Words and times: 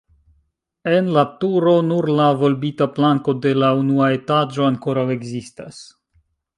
En 0.91 1.09
la 1.17 1.25
turo 1.43 1.73
nur 1.91 2.09
la 2.21 2.25
volbita 2.41 2.89
planko 2.97 3.37
de 3.45 3.53
la 3.61 3.71
unua 3.85 4.11
etaĝo 4.19 4.69
ankoraŭ 4.73 5.09
ekzistas. 5.19 5.89